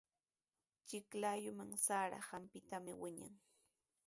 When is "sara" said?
1.85-2.17